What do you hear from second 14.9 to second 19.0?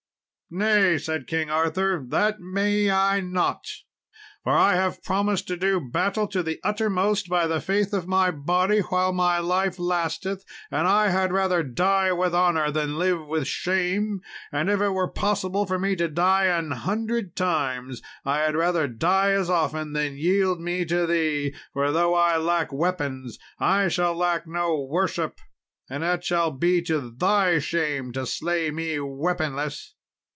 possible for me to die an hundred times, I had rather